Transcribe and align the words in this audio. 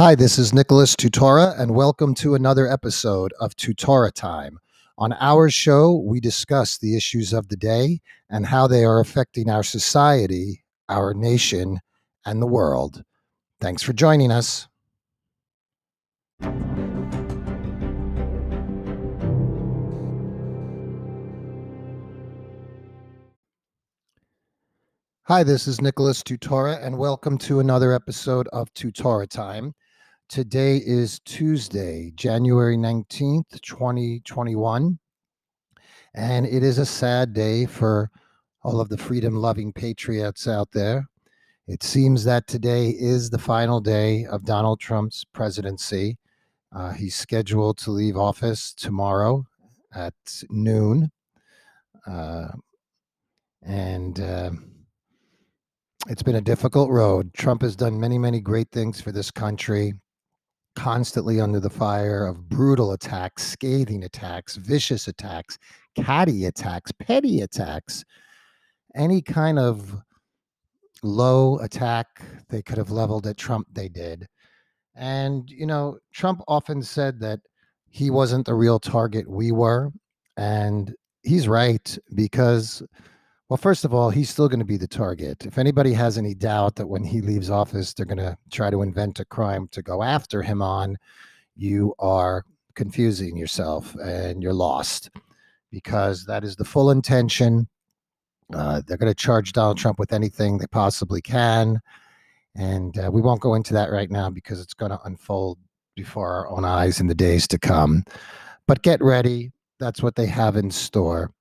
Hi, 0.00 0.14
this 0.14 0.38
is 0.38 0.54
Nicholas 0.54 0.96
Tutora, 0.96 1.54
and 1.60 1.74
welcome 1.74 2.14
to 2.14 2.34
another 2.34 2.66
episode 2.66 3.34
of 3.38 3.54
Tutora 3.54 4.10
Time. 4.10 4.58
On 4.96 5.12
our 5.20 5.50
show, 5.50 5.94
we 5.94 6.20
discuss 6.20 6.78
the 6.78 6.96
issues 6.96 7.34
of 7.34 7.48
the 7.48 7.56
day 7.58 8.00
and 8.30 8.46
how 8.46 8.66
they 8.66 8.82
are 8.82 8.98
affecting 8.98 9.50
our 9.50 9.62
society, 9.62 10.64
our 10.88 11.12
nation, 11.12 11.80
and 12.24 12.40
the 12.40 12.46
world. 12.46 13.02
Thanks 13.60 13.82
for 13.82 13.92
joining 13.92 14.32
us. 14.32 14.68
Hi, 25.24 25.42
this 25.42 25.68
is 25.68 25.82
Nicholas 25.82 26.22
Tutora, 26.22 26.82
and 26.82 26.96
welcome 26.96 27.36
to 27.36 27.60
another 27.60 27.92
episode 27.92 28.48
of 28.48 28.72
Tutora 28.72 29.28
Time. 29.28 29.74
Today 30.30 30.76
is 30.76 31.18
Tuesday, 31.24 32.12
January 32.14 32.76
19th, 32.76 33.60
2021, 33.62 34.96
and 36.14 36.46
it 36.46 36.62
is 36.62 36.78
a 36.78 36.86
sad 36.86 37.32
day 37.32 37.66
for 37.66 38.08
all 38.62 38.80
of 38.80 38.88
the 38.88 38.96
freedom 38.96 39.34
loving 39.34 39.72
patriots 39.72 40.46
out 40.46 40.70
there. 40.70 41.04
It 41.66 41.82
seems 41.82 42.22
that 42.22 42.46
today 42.46 42.90
is 42.90 43.28
the 43.28 43.40
final 43.40 43.80
day 43.80 44.24
of 44.26 44.44
Donald 44.44 44.78
Trump's 44.78 45.24
presidency. 45.24 46.16
Uh, 46.72 46.92
he's 46.92 47.16
scheduled 47.16 47.78
to 47.78 47.90
leave 47.90 48.16
office 48.16 48.72
tomorrow 48.72 49.44
at 49.92 50.14
noon. 50.48 51.10
Uh, 52.06 52.50
and 53.62 54.20
uh, 54.20 54.52
it's 56.08 56.22
been 56.22 56.36
a 56.36 56.40
difficult 56.40 56.88
road. 56.88 57.34
Trump 57.34 57.62
has 57.62 57.74
done 57.74 57.98
many, 57.98 58.16
many 58.16 58.40
great 58.40 58.70
things 58.70 59.00
for 59.00 59.10
this 59.10 59.32
country, 59.32 59.94
constantly 60.76 61.40
under 61.40 61.60
the 61.60 61.70
fire 61.70 62.26
of 62.26 62.48
brutal 62.48 62.92
attacks, 62.92 63.44
scathing 63.44 64.04
attacks, 64.04 64.56
vicious 64.56 65.08
attacks, 65.08 65.58
catty 65.96 66.44
attacks, 66.44 66.92
petty 66.92 67.40
attacks, 67.40 68.04
any 68.94 69.22
kind 69.22 69.58
of 69.58 69.96
low 71.02 71.58
attack 71.58 72.22
they 72.48 72.62
could 72.62 72.78
have 72.78 72.90
leveled 72.90 73.26
at 73.26 73.36
Trump, 73.36 73.66
they 73.72 73.88
did. 73.88 74.26
And, 74.94 75.48
you 75.50 75.66
know, 75.66 75.98
Trump 76.12 76.42
often 76.48 76.82
said 76.82 77.20
that 77.20 77.40
he 77.88 78.10
wasn't 78.10 78.46
the 78.46 78.54
real 78.54 78.78
target, 78.78 79.28
we 79.28 79.52
were. 79.52 79.90
And 80.36 80.94
he's 81.22 81.48
right 81.48 81.98
because 82.14 82.82
well, 83.50 83.56
first 83.56 83.84
of 83.84 83.92
all, 83.92 84.10
he's 84.10 84.30
still 84.30 84.48
going 84.48 84.60
to 84.60 84.64
be 84.64 84.76
the 84.76 84.86
target. 84.86 85.44
If 85.44 85.58
anybody 85.58 85.92
has 85.94 86.16
any 86.16 86.34
doubt 86.34 86.76
that 86.76 86.86
when 86.86 87.02
he 87.02 87.20
leaves 87.20 87.50
office, 87.50 87.92
they're 87.92 88.06
going 88.06 88.18
to 88.18 88.38
try 88.52 88.70
to 88.70 88.82
invent 88.82 89.18
a 89.18 89.24
crime 89.24 89.66
to 89.72 89.82
go 89.82 90.04
after 90.04 90.40
him 90.40 90.62
on, 90.62 90.96
you 91.56 91.92
are 91.98 92.44
confusing 92.76 93.36
yourself 93.36 93.92
and 93.96 94.40
you're 94.40 94.52
lost 94.52 95.10
because 95.72 96.24
that 96.26 96.44
is 96.44 96.54
the 96.54 96.64
full 96.64 96.92
intention. 96.92 97.66
Uh, 98.54 98.82
they're 98.86 98.96
going 98.96 99.10
to 99.10 99.20
charge 99.20 99.52
Donald 99.52 99.78
Trump 99.78 99.98
with 99.98 100.12
anything 100.12 100.56
they 100.56 100.68
possibly 100.68 101.20
can. 101.20 101.80
And 102.54 102.96
uh, 102.98 103.10
we 103.12 103.20
won't 103.20 103.40
go 103.40 103.54
into 103.54 103.74
that 103.74 103.90
right 103.90 104.12
now 104.12 104.30
because 104.30 104.60
it's 104.60 104.74
going 104.74 104.90
to 104.92 105.02
unfold 105.02 105.58
before 105.96 106.32
our 106.32 106.48
own 106.48 106.64
eyes 106.64 107.00
in 107.00 107.08
the 107.08 107.16
days 107.16 107.48
to 107.48 107.58
come. 107.58 108.04
But 108.68 108.82
get 108.82 109.02
ready. 109.02 109.50
That's 109.80 110.04
what 110.04 110.14
they 110.14 110.26
have 110.26 110.54
in 110.54 110.70
store 110.70 111.32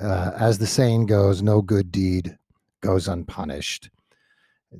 uh, 0.00 0.32
as 0.36 0.58
the 0.58 0.66
saying 0.66 1.06
goes, 1.06 1.42
no 1.42 1.62
good 1.62 1.90
deed 1.92 2.36
goes 2.80 3.08
unpunished. 3.08 3.90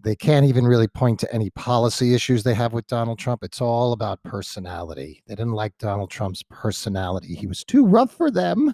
They 0.02 0.16
can't 0.16 0.46
even 0.46 0.66
really 0.66 0.88
point 0.88 1.20
to 1.20 1.32
any 1.32 1.50
policy 1.50 2.14
issues 2.14 2.42
they 2.42 2.54
have 2.54 2.72
with 2.72 2.86
Donald 2.88 3.18
Trump. 3.18 3.44
It's 3.44 3.60
all 3.60 3.92
about 3.92 4.22
personality. 4.24 5.22
They 5.27 5.36
didn't 5.36 5.52
like 5.52 5.78
Donald 5.78 6.11
Trump's 6.11 6.42
personality. 6.50 7.34
He 7.34 7.46
was 7.46 7.62
too 7.62 7.86
rough 7.86 8.12
for 8.12 8.30
them 8.30 8.72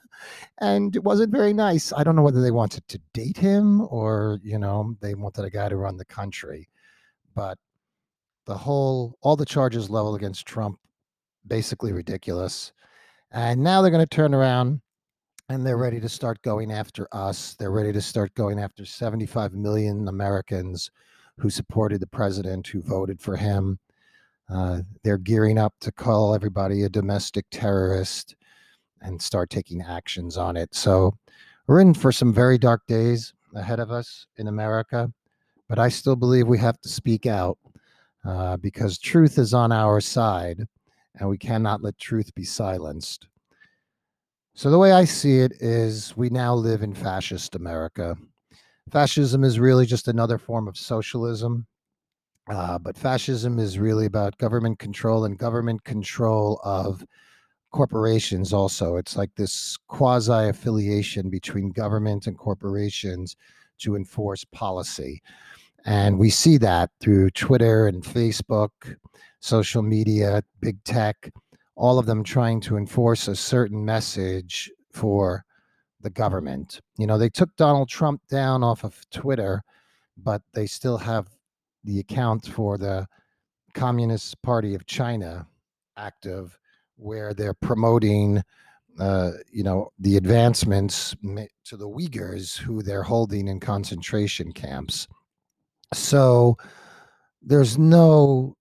and 0.59 0.97
it 0.97 1.05
wasn't 1.05 1.33
very 1.33 1.53
nice. 1.53 1.93
I 1.93 2.05
don't 2.05 2.17
know 2.17 2.23
whether 2.23 2.41
they 2.41 2.51
wanted 2.51 2.89
to 2.89 3.01
date 3.13 3.37
him 3.37 3.87
or, 3.91 4.39
you 4.43 4.59
know, 4.59 4.97
they 5.01 5.15
wanted 5.15 5.45
a 5.45 5.51
guy 5.51 5.69
to 5.69 5.77
run 5.77 5.99
the 5.99 6.07
country. 6.07 6.71
But 7.35 7.59
the 8.47 8.57
whole, 8.57 9.19
all 9.21 9.37
the 9.37 9.45
charges 9.45 9.91
leveled 9.91 10.17
against 10.17 10.47
Trump, 10.47 10.79
basically 11.47 11.93
ridiculous. 11.93 12.73
And 13.31 13.63
now 13.63 13.83
they're 13.83 13.91
going 13.91 14.07
to 14.07 14.17
turn 14.17 14.35
around 14.35 14.81
and 15.51 15.67
they're 15.67 15.77
ready 15.77 15.99
to 15.99 16.09
start 16.09 16.41
going 16.43 16.71
after 16.71 17.09
us. 17.11 17.57
They're 17.59 17.73
ready 17.73 17.93
to 17.93 18.01
start 18.01 18.33
going 18.35 18.61
after 18.61 18.85
75 18.85 19.53
million 19.53 20.07
Americans 20.07 20.93
who 21.39 21.51
supported 21.51 22.01
the 22.01 22.07
president, 22.07 22.69
who 22.69 22.81
voted 22.81 23.21
for 23.21 23.35
him. 23.35 23.81
Uh, 24.49 24.83
they're 25.03 25.19
gearing 25.19 25.59
up 25.59 25.75
to 25.81 25.91
call 25.91 26.37
everybody 26.37 26.85
a 26.85 26.89
domestic 26.89 27.47
terrorist 27.51 28.37
and 29.03 29.21
start 29.21 29.51
taking 29.51 29.83
actions 29.83 30.37
on 30.37 30.57
it. 30.57 30.73
So 30.73 31.15
we're 31.67 31.81
in 31.81 31.95
for 31.95 32.13
some 32.13 32.33
very 32.33 32.57
dark 32.57 32.87
days 32.87 33.35
ahead 33.57 33.81
of 33.81 33.91
us 33.91 34.27
in 34.37 34.47
America, 34.47 35.13
but 35.69 35.81
I 35.81 35.89
still 35.89 36.17
believe 36.17 36.47
we 36.47 36.59
have 36.59 36.81
to 36.83 36.89
speak 36.89 37.27
out 37.27 37.59
uh, 38.25 38.57
because 38.59 38.99
truth 38.99 39.37
is 39.37 39.53
on 39.53 39.73
our 39.73 40.01
side 40.01 40.69
and 41.17 41.29
we 41.29 41.39
cannot 41.39 41.83
let 41.83 41.99
truth 41.99 42.33
be 42.37 42.45
silenced. 42.45 43.27
So, 44.55 44.71
the 44.71 44.79
way 44.79 44.93
I 44.93 45.05
see 45.05 45.39
it 45.39 45.53
is 45.61 46.17
we 46.17 46.29
now 46.29 46.55
live 46.55 46.83
in 46.83 46.93
fascist 46.95 47.55
America. 47.55 48.17
Fascism 48.91 49.45
is 49.45 49.61
really 49.61 49.87
just 49.87 50.09
another 50.09 50.39
form 50.39 50.67
of 50.69 50.77
socialism. 50.77 51.67
Uh, 52.51 52.79
but 52.79 52.97
fascism 52.97 53.59
is 53.61 53.79
really 53.79 54.07
about 54.07 54.37
government 54.39 54.79
control 54.79 55.25
and 55.25 55.39
government 55.39 55.85
control 55.85 56.61
of 56.65 57.05
corporations, 57.71 58.53
also. 58.53 58.97
It's 58.97 59.17
like 59.17 59.31
this 59.37 59.79
quasi 59.87 60.49
affiliation 60.49 61.31
between 61.31 61.71
government 61.71 62.27
and 62.27 62.37
corporations 62.37 63.37
to 63.79 63.95
enforce 63.95 64.45
policy. 64.45 65.23
And 65.85 66.19
we 66.19 66.29
see 66.29 66.59
that 66.59 66.91
through 67.01 67.31
Twitter 67.31 67.87
and 67.87 68.03
Facebook, 68.03 68.71
social 69.41 69.83
media, 69.83 70.43
big 70.61 70.83
tech 70.85 71.31
all 71.81 71.99
of 71.99 72.05
them 72.05 72.23
trying 72.23 72.61
to 72.61 72.77
enforce 72.77 73.27
a 73.27 73.35
certain 73.35 73.83
message 73.83 74.71
for 74.93 75.43
the 76.03 76.11
government. 76.11 76.79
You 76.99 77.07
know, 77.07 77.17
they 77.17 77.31
took 77.31 77.57
Donald 77.57 77.89
Trump 77.89 78.21
down 78.29 78.63
off 78.63 78.85
of 78.85 79.01
Twitter, 79.11 79.63
but 80.19 80.43
they 80.53 80.67
still 80.67 80.99
have 80.99 81.29
the 81.83 81.99
account 81.99 82.47
for 82.47 82.77
the 82.77 83.07
Communist 83.73 84.43
Party 84.43 84.75
of 84.75 84.85
China 84.85 85.47
active, 85.97 86.59
where 86.97 87.33
they're 87.33 87.55
promoting, 87.55 88.43
uh, 88.99 89.31
you 89.51 89.63
know, 89.63 89.89
the 89.99 90.19
advancements 90.19 91.17
to 91.65 91.79
the 91.79 91.89
Uyghurs 91.89 92.59
who 92.59 92.83
they're 92.83 93.03
holding 93.03 93.49
in 93.49 93.59
concentration 93.59 94.53
camps. 94.53 95.09
So 95.95 96.59
there's 97.41 97.79
no 97.79 98.55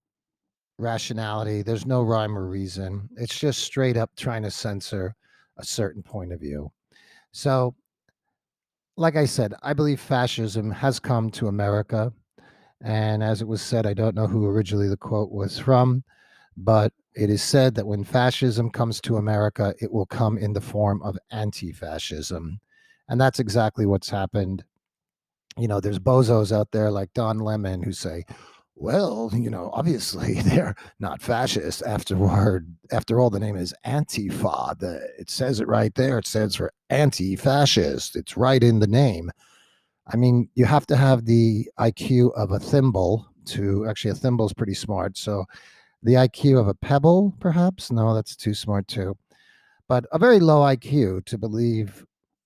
rationality. 0.80 1.62
There's 1.62 1.86
no 1.86 2.02
rhyme 2.02 2.36
or 2.36 2.46
reason. 2.46 3.08
It's 3.16 3.38
just 3.38 3.60
straight 3.60 3.96
up 3.96 4.10
trying 4.16 4.42
to 4.42 4.50
censor 4.50 5.14
a 5.56 5.64
certain 5.64 6.02
point 6.02 6.32
of 6.32 6.40
view. 6.40 6.70
So, 7.32 7.74
like 8.96 9.16
I 9.16 9.24
said, 9.24 9.54
I 9.62 9.72
believe 9.72 10.00
fascism 10.00 10.70
has 10.70 10.98
come 10.98 11.30
to 11.32 11.48
America. 11.48 12.12
And 12.82 13.22
as 13.22 13.42
it 13.42 13.48
was 13.48 13.62
said, 13.62 13.86
I 13.86 13.94
don't 13.94 14.14
know 14.14 14.26
who 14.26 14.46
originally 14.46 14.88
the 14.88 14.96
quote 14.96 15.30
was 15.30 15.58
from, 15.58 16.02
but 16.56 16.92
it 17.14 17.30
is 17.30 17.42
said 17.42 17.74
that 17.74 17.86
when 17.86 18.04
fascism 18.04 18.70
comes 18.70 19.00
to 19.02 19.16
America, 19.16 19.74
it 19.80 19.92
will 19.92 20.06
come 20.06 20.38
in 20.38 20.52
the 20.52 20.60
form 20.60 21.02
of 21.02 21.18
anti 21.30 21.72
fascism. 21.72 22.60
And 23.08 23.20
that's 23.20 23.40
exactly 23.40 23.86
what's 23.86 24.08
happened. 24.08 24.64
You 25.58 25.68
know, 25.68 25.80
there's 25.80 25.98
bozos 25.98 26.56
out 26.56 26.70
there 26.70 26.90
like 26.90 27.12
Don 27.12 27.38
Lemon 27.38 27.82
who 27.82 27.92
say, 27.92 28.24
well, 28.80 29.30
you 29.34 29.50
know, 29.50 29.70
obviously 29.74 30.34
they're 30.42 30.74
not 30.98 31.20
fascist. 31.20 31.82
Afterward, 31.82 32.74
after 32.90 33.20
all, 33.20 33.28
the 33.28 33.38
name 33.38 33.56
is 33.56 33.74
Antifa. 33.86 34.78
The, 34.78 35.06
it 35.18 35.28
says 35.28 35.60
it 35.60 35.68
right 35.68 35.94
there. 35.94 36.18
It 36.18 36.26
stands 36.26 36.56
for 36.56 36.72
anti-fascist. 36.88 38.16
It's 38.16 38.38
right 38.38 38.62
in 38.62 38.78
the 38.80 38.86
name. 38.86 39.30
I 40.12 40.16
mean, 40.16 40.48
you 40.54 40.64
have 40.64 40.86
to 40.86 40.96
have 40.96 41.26
the 41.26 41.68
IQ 41.78 42.32
of 42.34 42.52
a 42.52 42.58
thimble 42.58 43.28
to 43.46 43.86
actually 43.86 44.12
a 44.12 44.14
thimble 44.14 44.46
is 44.46 44.54
pretty 44.54 44.74
smart. 44.74 45.18
So 45.18 45.44
the 46.02 46.14
IQ 46.14 46.58
of 46.58 46.66
a 46.66 46.74
pebble, 46.74 47.34
perhaps? 47.38 47.92
No, 47.92 48.14
that's 48.14 48.34
too 48.34 48.54
smart 48.54 48.88
too. 48.88 49.14
But 49.88 50.06
a 50.12 50.18
very 50.18 50.40
low 50.40 50.60
IQ 50.60 51.26
to 51.26 51.36
believe 51.36 52.04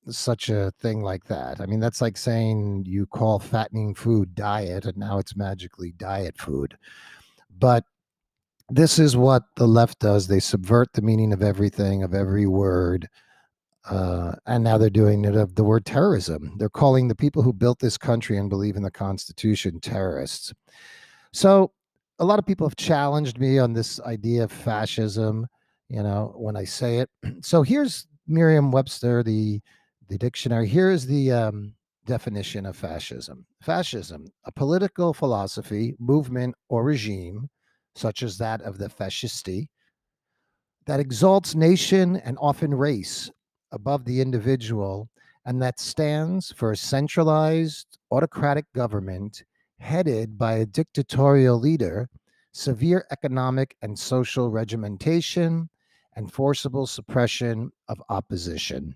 such 0.09 0.49
a 0.49 0.73
thing 0.81 1.03
like 1.03 1.25
that. 1.25 1.61
I 1.61 1.67
mean, 1.67 1.81
that's 1.81 2.01
like 2.01 2.17
saying 2.17 2.85
you 2.87 3.07
call 3.07 3.39
fattening 3.39 3.95
food 3.95 4.35
diet 4.35 4.85
and 4.85 4.97
now 4.97 5.19
it's 5.19 5.37
magically 5.37 5.93
diet 5.93 6.39
food. 6.39 6.77
But 7.59 7.85
this 8.69 8.99
is 8.99 9.17
what 9.17 9.43
the 9.57 9.67
left 9.67 9.99
does. 9.99 10.27
They 10.27 10.41
subvert 10.41 10.93
the 10.93 11.03
meaning 11.03 11.33
of 11.33 11.43
everything, 11.43 12.03
of 12.03 12.15
every 12.15 12.47
word. 12.47 13.09
Uh, 13.89 14.33
and 14.47 14.65
now 14.65 14.79
they're 14.79 14.89
doing 14.89 15.25
it 15.25 15.37
of 15.37 15.55
the 15.55 15.65
word 15.65 15.85
terrorism. 15.85 16.55
They're 16.59 16.71
calling 16.71 17.09
the 17.09 17.15
people 17.15 17.43
who 17.43 17.53
built 17.53 17.79
this 17.79 17.99
country 17.99 18.39
and 18.39 18.49
believe 18.49 18.77
in 18.77 18.83
the 18.83 18.91
Constitution 18.91 19.81
terrorists. 19.81 20.55
So 21.33 21.73
a 22.19 22.25
lot 22.25 22.39
of 22.39 22.47
people 22.47 22.67
have 22.67 22.77
challenged 22.77 23.39
me 23.39 23.59
on 23.59 23.73
this 23.73 24.01
idea 24.01 24.45
of 24.45 24.53
fascism, 24.53 25.47
you 25.89 26.03
know, 26.03 26.33
when 26.37 26.57
I 26.57 26.65
say 26.65 26.99
it. 26.99 27.11
So 27.43 27.63
here's 27.63 28.07
Merriam-Webster, 28.27 29.23
the 29.23 29.61
the 30.15 30.19
dictionary. 30.19 30.69
Here 30.69 30.93
is 30.93 31.09
the 31.09 31.33
um, 31.33 31.75
definition 32.07 32.67
of 32.67 32.77
fascism. 32.77 33.47
Fascism, 33.61 34.29
a 34.45 34.53
political 34.53 35.13
philosophy, 35.13 35.97
movement, 35.99 36.55
or 36.69 36.85
regime, 36.85 37.51
such 37.97 38.23
as 38.23 38.39
that 38.39 38.63
of 38.63 38.79
the 38.79 38.89
fascisti, 38.89 39.67
that 40.87 41.01
exalts 41.01 41.57
nation 41.57 42.19
and 42.19 42.39
often 42.41 42.73
race 42.73 43.29
above 43.73 44.05
the 44.05 44.21
individual, 44.21 45.09
and 45.47 45.61
that 45.61 45.81
stands 45.81 46.53
for 46.53 46.71
a 46.71 46.77
centralized 46.77 47.99
autocratic 48.13 48.73
government 48.73 49.43
headed 49.81 50.39
by 50.39 50.53
a 50.53 50.67
dictatorial 50.67 51.59
leader, 51.59 52.09
severe 52.53 53.05
economic 53.11 53.75
and 53.83 53.99
social 53.99 54.49
regimentation, 54.49 55.69
and 56.15 56.33
forcible 56.33 56.87
suppression 56.87 57.73
of 57.89 58.01
opposition. 58.11 58.95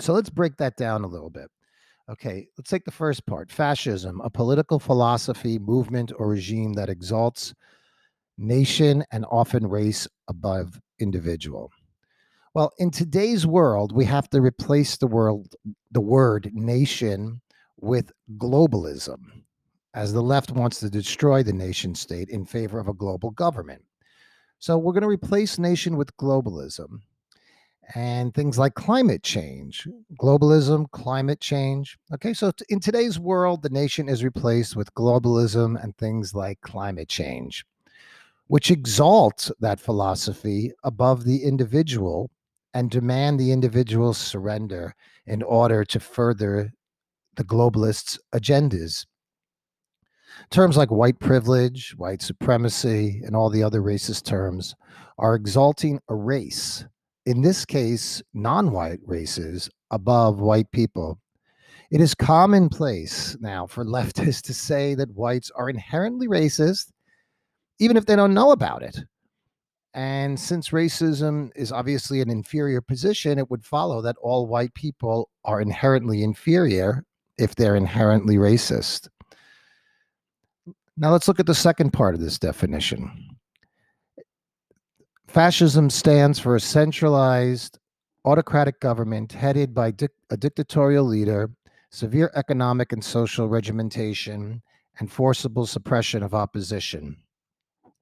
So 0.00 0.12
let's 0.12 0.30
break 0.30 0.56
that 0.58 0.76
down 0.76 1.04
a 1.04 1.08
little 1.08 1.30
bit. 1.30 1.50
Okay, 2.08 2.46
let's 2.56 2.70
take 2.70 2.84
the 2.84 2.90
first 2.90 3.26
part 3.26 3.50
fascism, 3.50 4.20
a 4.20 4.30
political 4.30 4.78
philosophy, 4.78 5.58
movement, 5.58 6.12
or 6.16 6.28
regime 6.28 6.74
that 6.74 6.88
exalts 6.88 7.52
nation 8.38 9.04
and 9.10 9.24
often 9.30 9.66
race 9.66 10.06
above 10.28 10.80
individual. 11.00 11.72
Well, 12.54 12.72
in 12.78 12.90
today's 12.90 13.46
world, 13.46 13.92
we 13.92 14.04
have 14.04 14.30
to 14.30 14.40
replace 14.40 14.96
the 14.96 15.06
world 15.06 15.54
the 15.90 16.00
word 16.00 16.50
nation 16.54 17.40
with 17.78 18.12
globalism 18.36 19.18
as 19.94 20.12
the 20.12 20.22
left 20.22 20.52
wants 20.52 20.78
to 20.80 20.90
destroy 20.90 21.42
the 21.42 21.52
nation 21.52 21.94
state 21.94 22.28
in 22.28 22.44
favor 22.46 22.78
of 22.78 22.88
a 22.88 22.94
global 22.94 23.30
government. 23.30 23.82
So 24.58 24.78
we're 24.78 24.92
going 24.92 25.02
to 25.02 25.08
replace 25.08 25.58
nation 25.58 25.96
with 25.96 26.16
globalism 26.16 27.00
and 27.94 28.34
things 28.34 28.58
like 28.58 28.74
climate 28.74 29.22
change, 29.22 29.86
globalism, 30.20 30.90
climate 30.90 31.40
change. 31.40 31.98
Okay, 32.12 32.34
so 32.34 32.52
in 32.68 32.80
today's 32.80 33.18
world, 33.18 33.62
the 33.62 33.70
nation 33.70 34.08
is 34.08 34.24
replaced 34.24 34.74
with 34.76 34.94
globalism 34.94 35.82
and 35.82 35.96
things 35.96 36.34
like 36.34 36.60
climate 36.60 37.08
change, 37.08 37.64
which 38.48 38.70
exalt 38.70 39.50
that 39.60 39.80
philosophy 39.80 40.72
above 40.82 41.24
the 41.24 41.44
individual 41.44 42.30
and 42.74 42.90
demand 42.90 43.38
the 43.38 43.52
individual's 43.52 44.18
surrender 44.18 44.94
in 45.26 45.42
order 45.42 45.84
to 45.84 46.00
further 46.00 46.72
the 47.36 47.44
globalists' 47.44 48.18
agendas. 48.34 49.06
Terms 50.50 50.76
like 50.76 50.90
white 50.90 51.18
privilege, 51.18 51.94
white 51.96 52.20
supremacy, 52.20 53.22
and 53.24 53.34
all 53.34 53.48
the 53.48 53.62
other 53.62 53.80
racist 53.80 54.24
terms 54.24 54.74
are 55.18 55.34
exalting 55.34 56.00
a 56.08 56.14
race, 56.14 56.84
in 57.26 57.42
this 57.42 57.64
case, 57.64 58.22
non 58.32 58.70
white 58.70 59.00
races, 59.04 59.68
above 59.90 60.38
white 60.38 60.70
people. 60.70 61.18
It 61.90 62.00
is 62.00 62.14
commonplace 62.14 63.36
now 63.40 63.66
for 63.66 63.84
leftists 63.84 64.42
to 64.42 64.54
say 64.54 64.94
that 64.94 65.14
whites 65.14 65.50
are 65.54 65.68
inherently 65.68 66.28
racist, 66.28 66.92
even 67.78 67.96
if 67.96 68.06
they 68.06 68.16
don't 68.16 68.34
know 68.34 68.52
about 68.52 68.82
it. 68.82 68.98
And 69.92 70.38
since 70.38 70.70
racism 70.70 71.50
is 71.56 71.72
obviously 71.72 72.20
an 72.20 72.30
inferior 72.30 72.80
position, 72.80 73.38
it 73.38 73.50
would 73.50 73.64
follow 73.64 74.02
that 74.02 74.16
all 74.20 74.46
white 74.46 74.74
people 74.74 75.30
are 75.44 75.60
inherently 75.60 76.22
inferior 76.22 77.04
if 77.38 77.54
they're 77.54 77.76
inherently 77.76 78.36
racist. 78.36 79.08
Now 80.98 81.12
let's 81.12 81.28
look 81.28 81.40
at 81.40 81.46
the 81.46 81.54
second 81.54 81.92
part 81.92 82.14
of 82.14 82.20
this 82.20 82.38
definition. 82.38 83.35
Fascism 85.28 85.90
stands 85.90 86.38
for 86.38 86.56
a 86.56 86.60
centralized 86.60 87.78
autocratic 88.24 88.80
government 88.80 89.32
headed 89.32 89.74
by 89.74 89.90
dic- 89.90 90.12
a 90.30 90.36
dictatorial 90.36 91.04
leader, 91.04 91.50
severe 91.90 92.30
economic 92.34 92.92
and 92.92 93.04
social 93.04 93.48
regimentation, 93.48 94.62
and 94.98 95.10
forcible 95.10 95.66
suppression 95.66 96.22
of 96.22 96.34
opposition. 96.34 97.16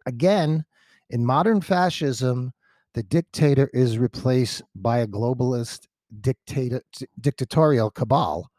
Again, 0.06 0.64
in 1.10 1.26
modern 1.26 1.60
fascism, 1.60 2.52
the 2.94 3.02
dictator 3.02 3.68
is 3.74 3.98
replaced 3.98 4.62
by 4.76 4.98
a 4.98 5.06
globalist 5.06 5.86
dictator, 6.20 6.82
dictatorial 7.20 7.90
cabal 7.90 8.50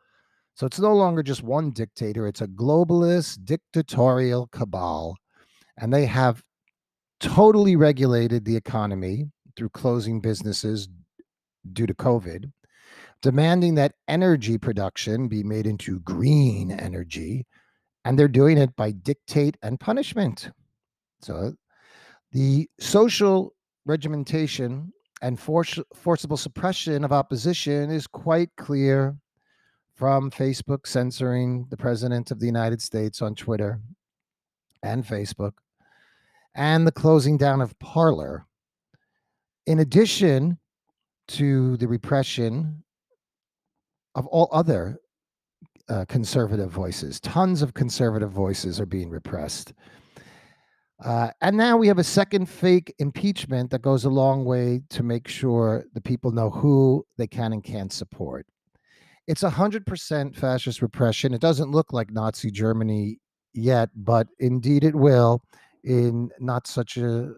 so 0.55 0.65
it's 0.65 0.79
no 0.79 0.95
longer 0.95 1.21
just 1.21 1.43
one 1.43 1.71
dictator, 1.71 2.27
it's 2.27 2.39
a 2.39 2.47
globalist 2.47 3.43
dictatorial 3.43 4.47
cabal. 4.47 5.17
And 5.77 5.93
they 5.93 6.05
have 6.05 6.41
totally 7.19 7.75
regulated 7.75 8.45
the 8.45 8.55
economy 8.55 9.29
through 9.55 9.69
closing 9.69 10.21
businesses 10.21 10.89
due 11.73 11.87
to 11.87 11.93
COVID, 11.93 12.51
demanding 13.21 13.75
that 13.75 13.95
energy 14.07 14.57
production 14.57 15.27
be 15.27 15.43
made 15.43 15.65
into 15.65 15.99
green 16.01 16.71
energy. 16.71 17.45
And 18.03 18.19
they're 18.19 18.27
doing 18.27 18.57
it 18.57 18.75
by 18.75 18.91
dictate 18.91 19.57
and 19.63 19.79
punishment. 19.79 20.51
So 21.21 21.53
the 22.31 22.69
social 22.79 23.55
regimentation 23.85 24.91
and 25.21 25.39
forcible 25.39 26.37
suppression 26.37 27.03
of 27.03 27.11
opposition 27.11 27.89
is 27.89 28.05
quite 28.05 28.49
clear 28.57 29.15
from 29.95 30.29
Facebook 30.29 30.85
censoring 30.85 31.65
the 31.69 31.77
president 31.77 32.29
of 32.29 32.39
the 32.39 32.45
United 32.45 32.81
States 32.81 33.21
on 33.21 33.33
Twitter 33.33 33.79
and 34.83 35.05
Facebook, 35.05 35.53
and 36.55 36.87
the 36.87 36.91
closing 36.91 37.37
down 37.37 37.61
of 37.61 37.77
Parler. 37.79 38.45
In 39.67 39.79
addition 39.79 40.57
to 41.29 41.77
the 41.77 41.87
repression 41.87 42.83
of 44.15 44.25
all 44.27 44.49
other 44.51 44.97
uh, 45.89 46.05
conservative 46.07 46.71
voices, 46.71 47.19
tons 47.19 47.61
of 47.61 47.73
conservative 47.73 48.31
voices 48.31 48.79
are 48.79 48.85
being 48.85 49.09
repressed. 49.09 49.73
Uh, 51.03 51.29
and 51.41 51.57
now 51.57 51.75
we 51.75 51.87
have 51.87 51.97
a 51.97 52.03
second 52.03 52.47
fake 52.47 52.93
impeachment 52.99 53.69
that 53.69 53.81
goes 53.81 54.05
a 54.05 54.09
long 54.09 54.45
way 54.45 54.81
to 54.89 55.03
make 55.03 55.27
sure 55.27 55.83
the 55.93 56.01
people 56.01 56.31
know 56.31 56.49
who 56.49 57.05
they 57.17 57.27
can 57.27 57.51
and 57.51 57.63
can't 57.63 57.91
support. 57.91 58.45
It's 59.27 59.43
a 59.43 59.49
hundred 59.49 59.85
percent 59.85 60.35
fascist 60.35 60.81
repression. 60.81 61.33
It 61.33 61.41
doesn't 61.41 61.71
look 61.71 61.91
like 61.91 62.11
Nazi 62.11 62.49
Germany 62.49 63.19
yet, 63.53 63.89
but 63.95 64.27
indeed 64.39 64.83
it 64.85 64.95
will 64.95 65.41
in 65.85 66.31
not 66.39 66.67
such 66.67 66.97
a 66.97 67.33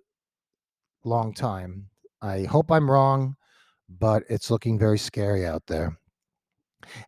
long 1.04 1.34
time. 1.34 1.90
I 2.22 2.44
hope 2.44 2.72
I'm 2.72 2.90
wrong, 2.90 3.36
but 3.90 4.24
it's 4.30 4.50
looking 4.50 4.80
very 4.80 4.98
scary 4.98 5.46
out 5.46 5.64
there. 5.68 5.98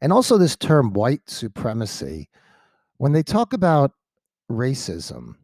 And 0.01 0.11
also, 0.11 0.37
this 0.37 0.57
term 0.57 0.93
white 0.93 1.29
supremacy, 1.29 2.29
when 2.97 3.13
they 3.13 3.23
talk 3.23 3.53
about 3.53 3.91
racism, 4.51 5.35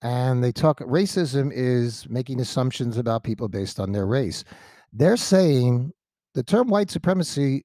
and 0.00 0.42
they 0.42 0.52
talk, 0.52 0.78
racism 0.80 1.50
is 1.52 2.08
making 2.08 2.40
assumptions 2.40 2.96
about 2.96 3.24
people 3.24 3.48
based 3.48 3.80
on 3.80 3.92
their 3.92 4.06
race. 4.06 4.44
They're 4.92 5.16
saying 5.16 5.92
the 6.34 6.42
term 6.42 6.68
white 6.68 6.90
supremacy 6.90 7.64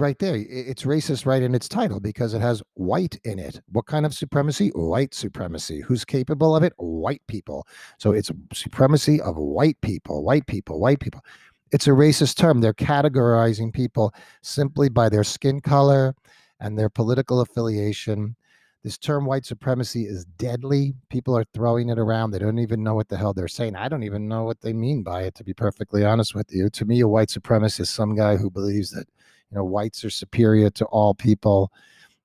right 0.00 0.18
there. 0.18 0.36
It's 0.36 0.84
racist 0.84 1.26
right 1.26 1.42
in 1.42 1.54
its 1.54 1.68
title 1.68 2.00
because 2.00 2.34
it 2.34 2.40
has 2.40 2.62
white 2.74 3.18
in 3.24 3.38
it. 3.38 3.60
What 3.70 3.86
kind 3.86 4.06
of 4.06 4.14
supremacy? 4.14 4.70
White 4.74 5.14
supremacy. 5.14 5.80
Who's 5.80 6.04
capable 6.04 6.56
of 6.56 6.62
it? 6.62 6.72
White 6.76 7.22
people. 7.26 7.66
So 7.98 8.12
it's 8.12 8.30
supremacy 8.52 9.20
of 9.20 9.36
white 9.36 9.80
people, 9.80 10.24
white 10.24 10.46
people, 10.46 10.80
white 10.80 11.00
people. 11.00 11.24
It's 11.72 11.86
a 11.86 11.90
racist 11.90 12.36
term. 12.36 12.60
They're 12.60 12.74
categorizing 12.74 13.72
people 13.72 14.12
simply 14.42 14.88
by 14.88 15.08
their 15.08 15.24
skin 15.24 15.60
color 15.60 16.14
and 16.58 16.78
their 16.78 16.90
political 16.90 17.40
affiliation. 17.40 18.36
This 18.82 18.96
term 18.96 19.26
white 19.26 19.44
supremacy 19.44 20.04
is 20.04 20.24
deadly. 20.24 20.94
People 21.10 21.36
are 21.36 21.44
throwing 21.52 21.90
it 21.90 21.98
around. 21.98 22.30
They 22.30 22.38
don't 22.38 22.58
even 22.58 22.82
know 22.82 22.94
what 22.94 23.08
the 23.08 23.16
hell 23.18 23.34
they're 23.34 23.46
saying. 23.46 23.76
I 23.76 23.88
don't 23.88 24.02
even 24.02 24.26
know 24.26 24.44
what 24.44 24.62
they 24.62 24.72
mean 24.72 25.02
by 25.02 25.24
it, 25.24 25.34
to 25.34 25.44
be 25.44 25.52
perfectly 25.52 26.04
honest 26.04 26.34
with 26.34 26.50
you. 26.50 26.70
To 26.70 26.84
me, 26.86 27.00
a 27.00 27.08
white 27.08 27.28
supremacist 27.28 27.80
is 27.80 27.90
some 27.90 28.16
guy 28.16 28.36
who 28.36 28.50
believes 28.50 28.90
that 28.92 29.06
you 29.50 29.58
know 29.58 29.64
whites 29.64 30.04
are 30.04 30.10
superior 30.10 30.70
to 30.70 30.84
all 30.86 31.14
people 31.14 31.72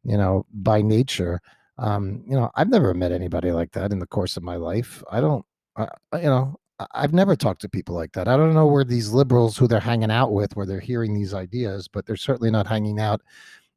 you 0.03 0.17
know 0.17 0.45
by 0.53 0.81
nature. 0.81 1.41
Um 1.77 2.23
you 2.27 2.35
know 2.35 2.49
i've 2.55 2.69
never 2.69 2.93
met 2.93 3.11
anybody 3.11 3.51
like 3.51 3.71
that 3.73 3.91
in 3.91 3.99
the 3.99 4.07
course 4.07 4.37
of 4.37 4.43
my 4.43 4.55
life. 4.55 5.03
I 5.11 5.19
don't 5.19 5.45
you 5.77 6.21
know 6.23 6.55
i've 6.93 7.13
never 7.13 7.35
talked 7.35 7.61
to 7.61 7.69
people 7.69 7.95
like 7.95 8.13
that. 8.13 8.27
I 8.27 8.37
don't 8.37 8.53
know 8.53 8.67
where 8.67 8.83
these 8.85 9.11
liberals 9.11 9.57
who 9.57 9.67
they're 9.67 9.79
hanging 9.79 10.11
out 10.11 10.31
with 10.31 10.55
where 10.55 10.65
they're 10.65 10.79
hearing 10.79 11.13
these 11.13 11.33
ideas 11.33 11.87
but 11.87 12.05
they're 12.05 12.15
certainly 12.15 12.51
not 12.51 12.67
hanging 12.67 12.99
out 12.99 13.21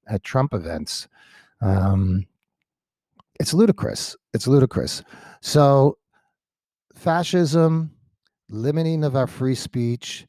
at 0.07 0.23
trump 0.23 0.55
events. 0.55 1.09
Um 1.61 2.26
it's 3.40 3.55
ludicrous. 3.55 4.17
It's 4.35 4.47
ludicrous. 4.49 5.02
So 5.40 5.97
fascism 6.95 7.93
limiting 8.50 9.05
of 9.05 9.14
our 9.17 9.26
free 9.26 9.55
speech 9.55 10.26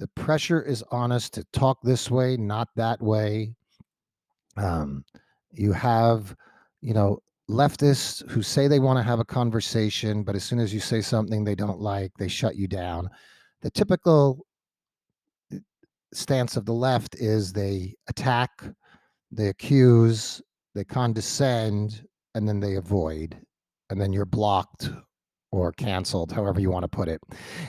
the 0.00 0.08
pressure 0.08 0.62
is 0.62 0.82
on 0.90 1.12
us 1.12 1.28
to 1.30 1.44
talk 1.52 1.78
this 1.82 2.10
way, 2.10 2.36
not 2.36 2.68
that 2.74 3.00
way. 3.02 3.54
Um, 4.56 5.04
you 5.52 5.72
have, 5.72 6.34
you 6.80 6.94
know, 6.94 7.20
leftists 7.50 8.28
who 8.30 8.42
say 8.42 8.66
they 8.66 8.80
want 8.80 8.98
to 8.98 9.02
have 9.02 9.20
a 9.20 9.24
conversation, 9.24 10.22
but 10.22 10.34
as 10.34 10.42
soon 10.42 10.58
as 10.58 10.72
you 10.72 10.80
say 10.80 11.02
something 11.02 11.44
they 11.44 11.54
don't 11.54 11.80
like, 11.80 12.12
they 12.18 12.28
shut 12.28 12.56
you 12.56 12.66
down. 12.66 13.10
The 13.60 13.70
typical 13.70 14.46
uh, 15.52 15.58
stance 16.14 16.56
of 16.56 16.64
the 16.64 16.72
left 16.72 17.16
is 17.16 17.52
they 17.52 17.94
attack, 18.08 18.50
they 19.30 19.48
accuse, 19.48 20.40
they 20.74 20.84
condescend, 20.84 22.06
and 22.34 22.48
then 22.48 22.58
they 22.58 22.76
avoid, 22.76 23.36
and 23.90 24.00
then 24.00 24.14
you're 24.14 24.24
blocked 24.24 24.88
or 25.52 25.72
canceled, 25.72 26.32
however 26.32 26.60
you 26.60 26.70
want 26.70 26.84
to 26.84 26.88
put 26.88 27.08
it. 27.08 27.20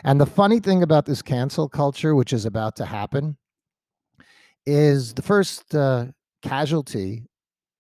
And 0.04 0.20
the 0.20 0.26
funny 0.26 0.60
thing 0.60 0.84
about 0.84 1.06
this 1.06 1.22
cancel 1.22 1.68
culture, 1.68 2.16
which 2.16 2.34
is 2.34 2.46
about 2.46 2.76
to 2.78 2.86
happen, 2.86 3.38
is 4.66 5.14
the 5.14 5.22
first 5.22 5.74
uh, 5.74 6.08
casualty 6.42 7.24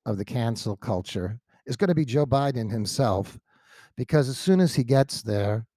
of 0.05 0.17
the 0.17 0.25
cancel 0.25 0.75
culture 0.75 1.39
is 1.67 1.75
going 1.75 1.89
to 1.89 1.95
be 1.95 2.05
Joe 2.05 2.25
Biden 2.25 2.71
himself, 2.71 3.37
because 3.95 4.27
as 4.27 4.37
soon 4.37 4.59
as 4.59 4.73
he 4.73 4.83
gets 4.83 5.21
there, 5.21 5.67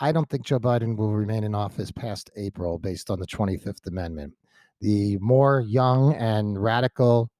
I 0.00 0.12
don't 0.12 0.28
think 0.28 0.44
Joe 0.44 0.58
Biden 0.58 0.96
will 0.96 1.12
remain 1.14 1.44
in 1.44 1.54
office 1.54 1.90
past 1.90 2.30
April 2.36 2.78
based 2.78 3.10
on 3.10 3.18
the 3.18 3.26
25th 3.26 3.86
Amendment. 3.86 4.34
The 4.80 5.18
more 5.18 5.60
young 5.60 6.14
and 6.14 6.60
radical 6.60 7.30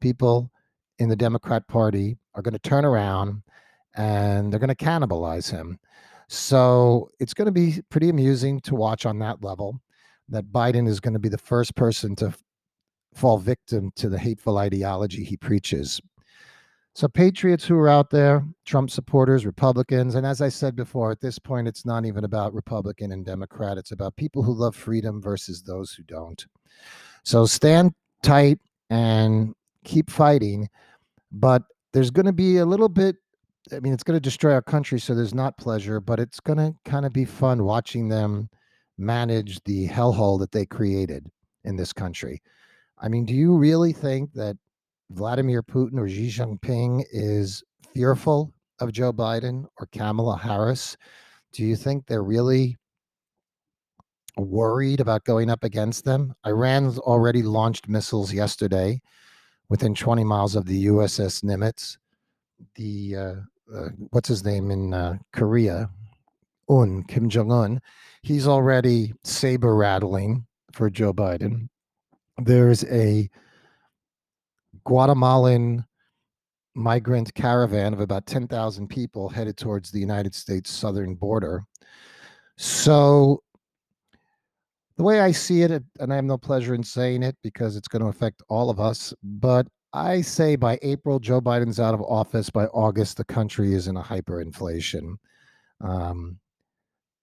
people 0.00 0.50
in 0.98 1.08
the 1.08 1.16
Democrat 1.16 1.66
Party 1.68 2.18
are 2.34 2.42
going 2.42 2.54
to 2.54 2.58
turn 2.58 2.84
around 2.84 3.42
and 3.96 4.52
they're 4.52 4.60
going 4.60 4.68
to 4.68 4.74
cannibalize 4.74 5.50
him. 5.50 5.78
So 6.28 7.10
it's 7.20 7.34
going 7.34 7.46
to 7.46 7.52
be 7.52 7.82
pretty 7.90 8.08
amusing 8.08 8.60
to 8.60 8.74
watch 8.74 9.04
on 9.06 9.18
that 9.18 9.42
level 9.44 9.80
that 10.28 10.50
Biden 10.50 10.88
is 10.88 11.00
going 11.00 11.12
to 11.12 11.20
be 11.20 11.28
the 11.28 11.38
first 11.38 11.74
person 11.74 12.16
to 12.16 12.34
fall 13.14 13.38
victim 13.38 13.90
to 13.96 14.08
the 14.08 14.18
hateful 14.18 14.58
ideology 14.58 15.24
he 15.24 15.36
preaches. 15.36 16.00
So, 16.94 17.08
patriots 17.08 17.64
who 17.64 17.76
are 17.76 17.88
out 17.88 18.10
there, 18.10 18.44
Trump 18.66 18.90
supporters, 18.90 19.46
Republicans, 19.46 20.14
and 20.14 20.26
as 20.26 20.42
I 20.42 20.50
said 20.50 20.76
before, 20.76 21.10
at 21.10 21.22
this 21.22 21.38
point, 21.38 21.66
it's 21.66 21.86
not 21.86 22.04
even 22.04 22.24
about 22.24 22.52
Republican 22.52 23.12
and 23.12 23.24
Democrat. 23.24 23.78
It's 23.78 23.92
about 23.92 24.16
people 24.16 24.42
who 24.42 24.52
love 24.52 24.76
freedom 24.76 25.22
versus 25.22 25.62
those 25.62 25.92
who 25.92 26.02
don't. 26.02 26.44
So, 27.24 27.46
stand 27.46 27.94
tight 28.22 28.58
and 28.90 29.54
keep 29.84 30.10
fighting. 30.10 30.68
But 31.30 31.62
there's 31.94 32.10
going 32.10 32.26
to 32.26 32.32
be 32.32 32.58
a 32.58 32.66
little 32.66 32.90
bit, 32.90 33.16
I 33.70 33.80
mean, 33.80 33.92
it's 33.92 34.02
going 34.02 34.16
to 34.16 34.20
destroy 34.20 34.52
our 34.52 34.62
country. 34.62 34.98
So, 34.98 35.14
there's 35.14 35.34
not 35.34 35.56
pleasure, 35.56 36.00
but 36.00 36.18
it's 36.18 36.40
going 36.40 36.58
to 36.58 36.74
kind 36.84 37.06
of 37.06 37.12
be 37.12 37.24
fun 37.24 37.64
watching 37.64 38.08
them 38.08 38.48
manage 38.98 39.62
the 39.64 39.88
hellhole 39.88 40.38
that 40.40 40.52
they 40.52 40.66
created 40.66 41.30
in 41.64 41.76
this 41.76 41.92
country. 41.92 42.42
I 42.98 43.08
mean, 43.08 43.24
do 43.24 43.34
you 43.34 43.56
really 43.56 43.92
think 43.92 44.32
that 44.34 44.56
Vladimir 45.10 45.62
Putin 45.62 45.98
or 45.98 46.08
Xi 46.08 46.28
Jinping 46.28 47.04
is 47.12 47.62
fearful 47.94 48.52
of 48.80 48.92
Joe 48.92 49.12
Biden 49.12 49.66
or 49.78 49.86
Kamala 49.86 50.36
Harris? 50.36 50.96
Do 51.52 51.64
you 51.64 51.76
think 51.76 52.06
they're 52.06 52.22
really 52.22 52.78
worried 54.36 55.00
about 55.00 55.24
going 55.24 55.50
up 55.50 55.64
against 55.64 56.04
them? 56.04 56.34
Iran's 56.46 56.98
already 56.98 57.42
launched 57.42 57.88
missiles 57.88 58.32
yesterday 58.32 59.00
within 59.68 59.94
20 59.94 60.24
miles 60.24 60.54
of 60.56 60.66
the 60.66 60.86
USS 60.86 61.42
Nimitz. 61.42 61.98
The 62.76 63.16
uh, 63.16 63.34
uh, 63.74 63.88
what's 64.10 64.28
his 64.28 64.44
name 64.44 64.70
in 64.70 64.92
uh, 64.94 65.18
Korea, 65.32 65.90
Un 66.68 67.04
Kim 67.04 67.28
Jong 67.28 67.50
Un, 67.50 67.80
he's 68.22 68.46
already 68.46 69.12
saber 69.24 69.74
rattling 69.74 70.46
for 70.72 70.90
Joe 70.90 71.12
Biden. 71.12 71.68
There's 72.38 72.84
a 72.84 73.28
Guatemalan 74.84 75.84
migrant 76.74 77.34
caravan 77.34 77.92
of 77.92 78.00
about 78.00 78.26
10,000 78.26 78.88
people 78.88 79.28
headed 79.28 79.56
towards 79.56 79.90
the 79.90 80.00
United 80.00 80.34
States 80.34 80.70
southern 80.70 81.14
border. 81.14 81.62
So, 82.56 83.42
the 84.96 85.02
way 85.02 85.20
I 85.20 85.32
see 85.32 85.62
it, 85.62 85.82
and 86.00 86.12
I 86.12 86.16
have 86.16 86.24
no 86.24 86.38
pleasure 86.38 86.74
in 86.74 86.82
saying 86.82 87.22
it 87.22 87.36
because 87.42 87.76
it's 87.76 87.88
going 87.88 88.02
to 88.02 88.08
affect 88.08 88.42
all 88.48 88.70
of 88.70 88.78
us, 88.78 89.12
but 89.22 89.66
I 89.94 90.22
say 90.22 90.56
by 90.56 90.78
April, 90.82 91.18
Joe 91.18 91.40
Biden's 91.40 91.78
out 91.78 91.94
of 91.94 92.00
office. 92.02 92.48
By 92.48 92.66
August, 92.66 93.16
the 93.16 93.24
country 93.24 93.74
is 93.74 93.88
in 93.88 93.96
a 93.96 94.02
hyperinflation. 94.02 95.16
Um, 95.82 96.38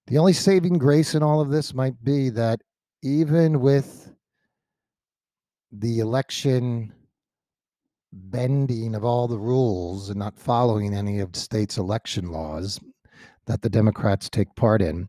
the 0.07 0.17
only 0.17 0.33
saving 0.33 0.77
grace 0.77 1.15
in 1.15 1.23
all 1.23 1.41
of 1.41 1.49
this 1.49 1.73
might 1.73 2.03
be 2.03 2.29
that 2.29 2.61
even 3.01 3.61
with 3.61 4.11
the 5.71 5.99
election 5.99 6.93
bending 8.11 8.95
of 8.95 9.03
all 9.03 9.27
the 9.27 9.38
rules 9.38 10.09
and 10.09 10.17
not 10.17 10.38
following 10.38 10.93
any 10.93 11.19
of 11.19 11.31
the 11.31 11.39
state's 11.39 11.77
election 11.77 12.31
laws 12.31 12.79
that 13.45 13.61
the 13.61 13.69
Democrats 13.69 14.29
take 14.29 14.53
part 14.55 14.81
in. 14.81 15.07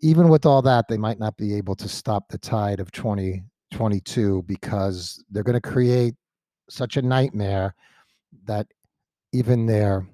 Even 0.00 0.28
with 0.28 0.46
all 0.46 0.62
that, 0.62 0.86
they 0.88 0.96
might 0.96 1.18
not 1.18 1.36
be 1.36 1.54
able 1.54 1.74
to 1.76 1.88
stop 1.88 2.28
the 2.28 2.38
tide 2.38 2.80
of 2.80 2.90
2022 2.92 4.42
because 4.46 5.22
they're 5.30 5.42
going 5.42 5.60
to 5.60 5.60
create 5.60 6.14
such 6.70 6.96
a 6.96 7.02
nightmare 7.02 7.74
that 8.44 8.66
even 9.32 9.66
their 9.66 10.06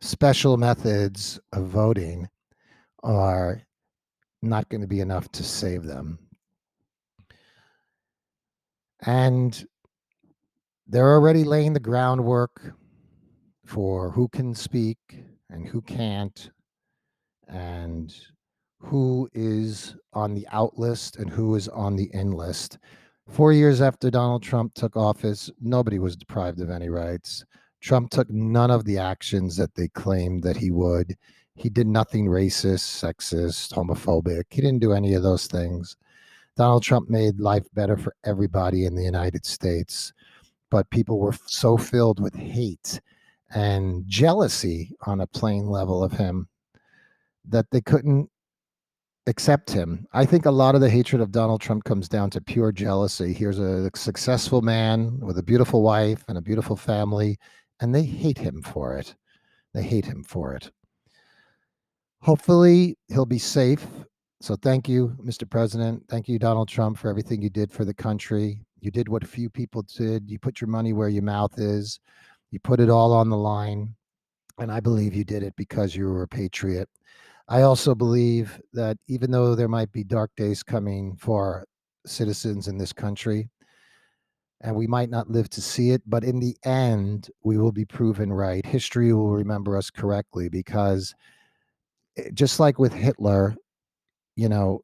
special 0.00 0.56
methods 0.56 1.40
of 1.52 1.66
voting 1.66 2.28
are 3.02 3.62
not 4.42 4.68
going 4.68 4.80
to 4.80 4.86
be 4.86 5.00
enough 5.00 5.30
to 5.32 5.42
save 5.42 5.84
them. 5.84 6.18
And 9.04 9.66
they're 10.86 11.12
already 11.12 11.44
laying 11.44 11.72
the 11.72 11.80
groundwork 11.80 12.74
for 13.64 14.10
who 14.10 14.28
can 14.28 14.54
speak 14.54 14.98
and 15.50 15.66
who 15.66 15.80
can't, 15.80 16.50
and 17.48 18.14
who 18.78 19.28
is 19.32 19.94
on 20.12 20.34
the 20.34 20.46
out 20.50 20.78
list 20.78 21.16
and 21.16 21.30
who 21.30 21.54
is 21.54 21.68
on 21.68 21.96
the 21.96 22.10
in 22.12 22.32
list. 22.32 22.78
Four 23.28 23.52
years 23.52 23.80
after 23.80 24.10
Donald 24.10 24.42
Trump 24.42 24.74
took 24.74 24.96
office, 24.96 25.50
nobody 25.60 25.98
was 25.98 26.16
deprived 26.16 26.60
of 26.60 26.70
any 26.70 26.88
rights. 26.88 27.44
Trump 27.80 28.10
took 28.10 28.30
none 28.30 28.70
of 28.70 28.84
the 28.84 28.98
actions 28.98 29.56
that 29.56 29.74
they 29.74 29.88
claimed 29.88 30.42
that 30.42 30.56
he 30.56 30.70
would. 30.70 31.16
He 31.54 31.68
did 31.68 31.86
nothing 31.86 32.26
racist, 32.26 33.02
sexist, 33.02 33.72
homophobic. 33.72 34.44
He 34.50 34.60
didn't 34.60 34.80
do 34.80 34.92
any 34.92 35.14
of 35.14 35.22
those 35.22 35.46
things. 35.46 35.96
Donald 36.56 36.82
Trump 36.82 37.08
made 37.08 37.40
life 37.40 37.66
better 37.74 37.96
for 37.96 38.14
everybody 38.24 38.84
in 38.84 38.94
the 38.94 39.04
United 39.04 39.46
States 39.46 40.12
but 40.72 40.88
people 40.88 41.18
were 41.20 41.34
so 41.44 41.76
filled 41.76 42.18
with 42.18 42.34
hate 42.34 42.98
and 43.54 44.08
jealousy 44.08 44.96
on 45.02 45.20
a 45.20 45.26
plain 45.26 45.66
level 45.66 46.02
of 46.02 46.12
him 46.12 46.48
that 47.46 47.66
they 47.70 47.82
couldn't 47.82 48.30
accept 49.26 49.70
him. 49.70 50.06
I 50.12 50.24
think 50.24 50.46
a 50.46 50.50
lot 50.50 50.74
of 50.74 50.80
the 50.80 50.90
hatred 50.90 51.22
of 51.22 51.32
Donald 51.32 51.60
Trump 51.60 51.84
comes 51.84 52.08
down 52.08 52.30
to 52.30 52.40
pure 52.40 52.72
jealousy. 52.72 53.32
Here's 53.32 53.58
a 53.58 53.90
successful 53.94 54.62
man 54.62 55.18
with 55.20 55.38
a 55.38 55.42
beautiful 55.42 55.82
wife 55.82 56.24
and 56.28 56.36
a 56.36 56.42
beautiful 56.42 56.76
family, 56.76 57.38
and 57.80 57.94
they 57.94 58.02
hate 58.02 58.38
him 58.38 58.62
for 58.62 58.96
it. 58.96 59.14
They 59.74 59.82
hate 59.82 60.04
him 60.04 60.24
for 60.24 60.54
it. 60.54 60.70
Hopefully, 62.20 62.96
he'll 63.08 63.26
be 63.26 63.38
safe. 63.38 63.86
So, 64.40 64.56
thank 64.56 64.88
you, 64.88 65.16
Mr. 65.24 65.48
President. 65.48 66.02
Thank 66.08 66.28
you, 66.28 66.38
Donald 66.38 66.68
Trump, 66.68 66.98
for 66.98 67.08
everything 67.08 67.42
you 67.42 67.50
did 67.50 67.70
for 67.70 67.84
the 67.84 67.94
country. 67.94 68.60
You 68.80 68.90
did 68.90 69.08
what 69.08 69.26
few 69.26 69.48
people 69.48 69.82
did. 69.82 70.28
You 70.28 70.38
put 70.38 70.60
your 70.60 70.68
money 70.68 70.92
where 70.92 71.08
your 71.08 71.22
mouth 71.22 71.58
is. 71.58 72.00
You 72.50 72.58
put 72.58 72.80
it 72.80 72.90
all 72.90 73.12
on 73.12 73.28
the 73.28 73.36
line. 73.36 73.94
And 74.58 74.70
I 74.70 74.80
believe 74.80 75.14
you 75.14 75.24
did 75.24 75.42
it 75.42 75.54
because 75.56 75.94
you 75.94 76.06
were 76.06 76.22
a 76.22 76.28
patriot. 76.28 76.88
I 77.48 77.62
also 77.62 77.94
believe 77.94 78.60
that 78.72 78.96
even 79.08 79.30
though 79.30 79.54
there 79.54 79.68
might 79.68 79.92
be 79.92 80.04
dark 80.04 80.30
days 80.36 80.62
coming 80.62 81.16
for 81.16 81.66
citizens 82.06 82.68
in 82.68 82.78
this 82.78 82.92
country, 82.92 83.50
and 84.60 84.76
we 84.76 84.86
might 84.86 85.10
not 85.10 85.28
live 85.28 85.50
to 85.50 85.60
see 85.60 85.90
it, 85.90 86.02
but 86.06 86.22
in 86.22 86.38
the 86.38 86.56
end, 86.64 87.30
we 87.42 87.58
will 87.58 87.72
be 87.72 87.84
proven 87.84 88.32
right. 88.32 88.64
History 88.64 89.12
will 89.12 89.32
remember 89.32 89.76
us 89.76 89.90
correctly 89.90 90.48
because 90.48 91.14
eh, 92.16 92.30
just 92.32 92.60
like 92.60 92.78
with 92.78 92.92
Hitler, 92.92 93.56
you 94.36 94.48
know, 94.48 94.82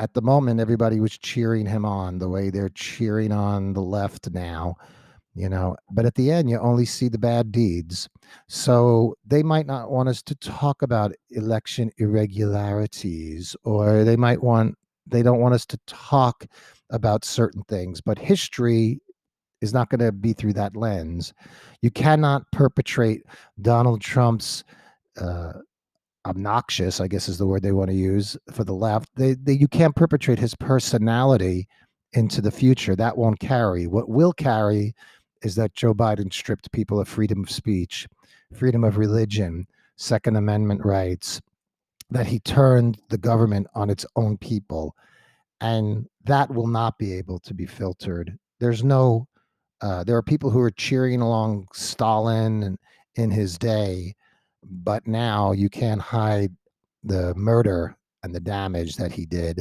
at 0.00 0.14
the 0.14 0.22
moment 0.22 0.58
everybody 0.58 0.98
was 0.98 1.16
cheering 1.18 1.66
him 1.66 1.84
on 1.84 2.18
the 2.18 2.28
way 2.28 2.48
they're 2.48 2.70
cheering 2.70 3.30
on 3.30 3.74
the 3.74 3.82
left 3.82 4.30
now 4.32 4.74
you 5.34 5.48
know 5.48 5.76
but 5.92 6.06
at 6.06 6.14
the 6.14 6.30
end 6.30 6.48
you 6.48 6.58
only 6.58 6.86
see 6.86 7.06
the 7.06 7.18
bad 7.18 7.52
deeds 7.52 8.08
so 8.48 9.14
they 9.26 9.42
might 9.42 9.66
not 9.66 9.90
want 9.90 10.08
us 10.08 10.22
to 10.22 10.34
talk 10.36 10.82
about 10.82 11.12
election 11.30 11.90
irregularities 11.98 13.56
or 13.64 14.04
they 14.04 14.16
might 14.16 14.42
want 14.42 14.74
they 15.06 15.22
don't 15.22 15.40
want 15.40 15.54
us 15.54 15.66
to 15.66 15.78
talk 15.86 16.46
about 16.90 17.24
certain 17.24 17.62
things 17.68 18.00
but 18.00 18.18
history 18.18 19.00
is 19.60 19.74
not 19.74 19.90
going 19.90 20.00
to 20.00 20.12
be 20.12 20.32
through 20.32 20.52
that 20.52 20.76
lens 20.76 21.32
you 21.82 21.90
cannot 21.90 22.42
perpetrate 22.52 23.22
donald 23.60 24.00
trump's 24.00 24.64
uh, 25.20 25.52
obnoxious, 26.26 27.00
I 27.00 27.08
guess 27.08 27.28
is 27.28 27.38
the 27.38 27.46
word 27.46 27.62
they 27.62 27.72
want 27.72 27.90
to 27.90 27.96
use 27.96 28.36
for 28.52 28.64
the 28.64 28.74
left. 28.74 29.08
They, 29.16 29.34
they 29.34 29.52
you 29.52 29.68
can't 29.68 29.96
perpetrate 29.96 30.38
his 30.38 30.54
personality 30.54 31.66
into 32.12 32.40
the 32.40 32.50
future. 32.50 32.96
That 32.96 33.16
won't 33.16 33.40
carry. 33.40 33.86
What 33.86 34.08
will 34.08 34.32
carry 34.32 34.94
is 35.42 35.54
that 35.54 35.74
Joe 35.74 35.94
Biden 35.94 36.32
stripped 36.32 36.70
people 36.72 37.00
of 37.00 37.08
freedom 37.08 37.42
of 37.42 37.50
speech 37.50 38.06
freedom 38.54 38.84
of 38.84 38.98
religion, 38.98 39.66
Second 39.96 40.36
Amendment 40.36 40.84
rights, 40.84 41.40
that 42.10 42.26
he 42.26 42.40
turned 42.40 43.00
the 43.08 43.18
government 43.18 43.66
on 43.74 43.90
its 43.90 44.04
own 44.16 44.36
people. 44.38 44.94
And 45.60 46.06
that 46.24 46.52
will 46.52 46.66
not 46.66 46.98
be 46.98 47.12
able 47.14 47.38
to 47.40 47.54
be 47.54 47.66
filtered. 47.66 48.38
There's 48.58 48.82
no, 48.82 49.26
uh, 49.80 50.04
there 50.04 50.16
are 50.16 50.22
people 50.22 50.50
who 50.50 50.60
are 50.60 50.70
cheering 50.70 51.20
along 51.20 51.68
Stalin 51.72 52.78
in 53.16 53.30
his 53.30 53.58
day, 53.58 54.14
but 54.62 55.06
now 55.06 55.52
you 55.52 55.68
can't 55.68 56.00
hide 56.00 56.52
the 57.04 57.34
murder 57.34 57.96
and 58.22 58.34
the 58.34 58.40
damage 58.40 58.96
that 58.96 59.12
he 59.12 59.26
did. 59.26 59.60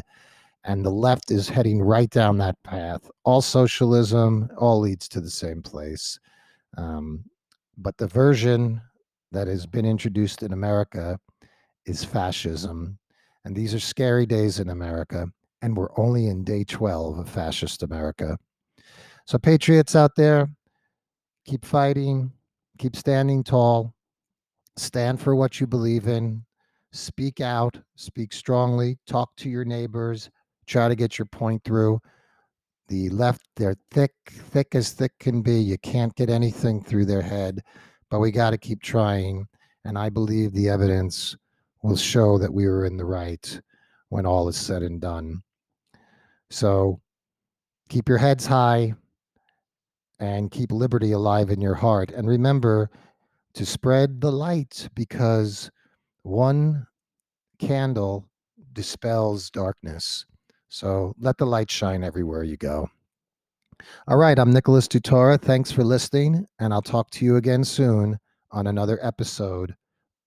And 0.65 0.85
the 0.85 0.89
left 0.89 1.31
is 1.31 1.47
heading 1.47 1.81
right 1.81 2.09
down 2.09 2.37
that 2.37 2.61
path. 2.63 3.09
All 3.23 3.41
socialism 3.41 4.49
all 4.57 4.79
leads 4.79 5.07
to 5.09 5.21
the 5.21 5.29
same 5.29 5.61
place. 5.61 6.19
Um, 6.77 7.23
but 7.81 7.97
the 7.97 8.07
version 8.07 8.81
that 9.31 9.47
has 9.47 9.65
been 9.65 9.85
introduced 9.85 10.43
in 10.43 10.53
America 10.53 11.19
is 11.85 12.03
fascism. 12.03 12.99
And 13.45 13.55
these 13.55 13.73
are 13.73 13.79
scary 13.79 14.25
days 14.25 14.59
in 14.59 14.69
America. 14.69 15.27
And 15.61 15.75
we're 15.75 15.97
only 15.97 16.27
in 16.27 16.43
day 16.43 16.63
12 16.63 17.19
of 17.19 17.29
fascist 17.29 17.83
America. 17.83 18.37
So, 19.25 19.37
patriots 19.37 19.95
out 19.95 20.15
there, 20.15 20.49
keep 21.45 21.65
fighting, 21.65 22.31
keep 22.77 22.95
standing 22.95 23.43
tall, 23.43 23.93
stand 24.77 25.19
for 25.19 25.35
what 25.35 25.59
you 25.59 25.67
believe 25.67 26.07
in, 26.07 26.43
speak 26.91 27.41
out, 27.41 27.77
speak 27.95 28.33
strongly, 28.33 28.97
talk 29.05 29.35
to 29.37 29.49
your 29.49 29.65
neighbors, 29.65 30.29
try 30.65 30.87
to 30.87 30.95
get 30.95 31.17
your 31.19 31.25
point 31.27 31.63
through. 31.63 31.99
The 32.89 33.09
left, 33.09 33.43
they're 33.55 33.77
thick, 33.91 34.13
thick 34.27 34.73
as 34.73 34.91
thick 34.91 35.13
can 35.19 35.41
be. 35.43 35.59
You 35.59 35.77
can't 35.77 36.15
get 36.15 36.29
anything 36.29 36.83
through 36.83 37.05
their 37.05 37.21
head, 37.21 37.61
but 38.09 38.19
we 38.19 38.31
got 38.31 38.49
to 38.49 38.57
keep 38.57 38.81
trying. 38.81 39.47
And 39.85 39.97
I 39.97 40.09
believe 40.09 40.51
the 40.51 40.69
evidence 40.69 41.37
will 41.83 41.95
show 41.95 42.37
that 42.39 42.53
we 42.53 42.67
were 42.67 42.85
in 42.85 42.97
the 42.97 43.05
right 43.05 43.61
when 44.09 44.25
all 44.25 44.49
is 44.49 44.57
said 44.57 44.81
and 44.81 44.99
done. 44.99 45.43
So 46.49 46.99
keep 47.89 48.09
your 48.09 48.17
heads 48.17 48.47
high 48.47 48.95
and 50.19 50.51
keep 50.51 50.71
liberty 50.71 51.11
alive 51.11 51.51
in 51.51 51.61
your 51.61 51.75
heart. 51.75 52.11
And 52.11 52.27
remember 52.27 52.89
to 53.53 53.65
spread 53.65 54.19
the 54.19 54.31
light 54.31 54.89
because 54.95 55.69
one 56.23 56.87
candle 57.59 58.27
dispels 58.73 59.49
darkness. 59.49 60.25
So 60.69 61.15
let 61.19 61.37
the 61.37 61.45
light 61.45 61.69
shine 61.69 62.03
everywhere 62.03 62.43
you 62.43 62.55
go. 62.57 62.89
All 64.07 64.17
right, 64.17 64.37
I'm 64.37 64.51
Nicholas 64.51 64.87
Tutora. 64.87 65.41
Thanks 65.41 65.71
for 65.71 65.83
listening, 65.83 66.45
and 66.59 66.73
I'll 66.73 66.81
talk 66.81 67.09
to 67.11 67.25
you 67.25 67.37
again 67.37 67.63
soon 67.63 68.19
on 68.51 68.67
another 68.67 68.99
episode 69.01 69.75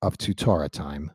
of 0.01 0.19
Tutora 0.19 0.71
Time. 0.71 1.13